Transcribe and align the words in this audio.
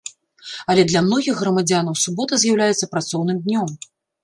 Але 0.73 0.85
для 0.91 1.03
многіх 1.09 1.35
грамадзянаў 1.43 1.99
субота 2.05 2.33
з'яўляецца 2.47 2.91
працоўным 2.97 3.37
днём. 3.47 3.79